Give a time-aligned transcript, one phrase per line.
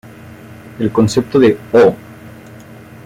[0.79, 1.95] El concepto de "Oh!